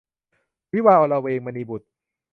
[0.73, 1.89] วิวาห์อลเวง- มณีบุษย์